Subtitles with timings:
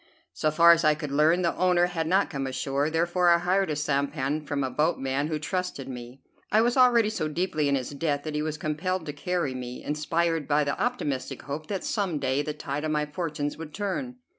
[0.33, 3.69] So far as I could learn, the owner had not come ashore; therefore I hired
[3.69, 6.23] a sampan from a boatman who trusted me.
[6.51, 9.83] I was already so deeply in his debt that he was compelled to carry me,
[9.83, 14.15] inspired by the optimistic hope that some day the tide of my fortunes would turn.